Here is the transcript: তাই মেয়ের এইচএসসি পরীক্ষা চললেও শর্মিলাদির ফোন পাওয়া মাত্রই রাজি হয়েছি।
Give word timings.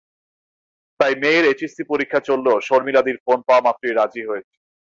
তাই 0.99 1.13
মেয়ের 1.21 1.45
এইচএসসি 1.47 1.83
পরীক্ষা 1.91 2.19
চললেও 2.29 2.57
শর্মিলাদির 2.67 3.17
ফোন 3.25 3.39
পাওয়া 3.47 3.65
মাত্রই 3.67 3.97
রাজি 3.99 4.21
হয়েছি। 4.29 4.55